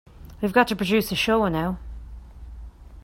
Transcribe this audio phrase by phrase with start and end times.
[0.41, 1.77] We've got to produce a show now.